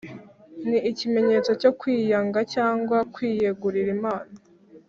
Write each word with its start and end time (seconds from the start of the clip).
Ni 0.69 0.79
ikimenyetso 0.91 1.51
cyo 1.61 1.71
kwiyanga 1.79 2.39
cyangwa 2.53 2.97
kwiyegurira 3.13 3.89
Imana 3.97 4.31